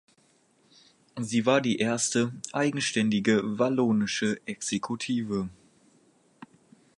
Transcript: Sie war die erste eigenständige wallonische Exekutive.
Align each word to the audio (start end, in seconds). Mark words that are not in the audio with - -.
Sie 1.19 1.45
war 1.45 1.61
die 1.61 1.77
erste 1.77 2.33
eigenständige 2.53 3.59
wallonische 3.59 4.41
Exekutive. 4.47 5.47